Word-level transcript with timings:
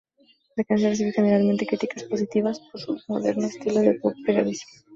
La 0.55 0.63
canción 0.63 0.89
recibió 0.89 1.13
generalmente 1.13 1.67
críticas 1.67 2.05
positivas 2.05 2.59
por 2.71 2.81
su 2.81 2.97
moderno 3.07 3.45
estilo 3.45 3.81
de 3.81 3.99
pop 3.99 4.15
pegadizo. 4.25 4.65